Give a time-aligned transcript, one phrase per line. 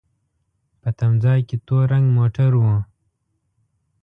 [0.81, 2.65] په تم ځای کې تور رنګ موټر و.